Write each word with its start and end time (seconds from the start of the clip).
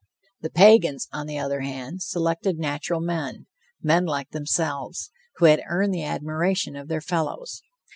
The 0.41 0.49
Pagans, 0.49 1.07
on 1.13 1.27
the 1.27 1.37
other 1.37 1.59
hand, 1.59 2.01
selected 2.01 2.57
natural 2.57 3.01
men, 3.01 3.45
men 3.83 4.03
like 4.05 4.31
themselves, 4.31 5.11
who 5.35 5.45
had 5.45 5.61
earned 5.69 5.93
the 5.93 6.01
admiration 6.03 6.75
of 6.75 6.87
their 6.87 7.01
fellows. 7.01 7.61